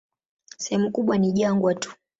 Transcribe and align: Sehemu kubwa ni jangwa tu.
Sehemu 0.57 0.91
kubwa 0.91 1.17
ni 1.17 1.31
jangwa 1.31 1.75
tu. 1.75 1.95